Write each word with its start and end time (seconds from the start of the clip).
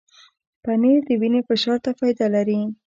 پنېر 0.63 0.99
د 1.07 1.09
وینې 1.21 1.41
فشار 1.47 1.77
ته 1.85 1.91
فایده 1.99 2.27
لري. 2.35 2.59